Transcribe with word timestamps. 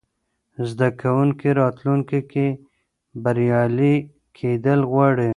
زده 0.69 0.89
کوونکي 1.01 1.49
راتلونکې 1.61 2.19
کې 2.31 2.47
بریالي 3.23 3.95
کېدل 4.37 4.79
غواړي. 4.91 5.29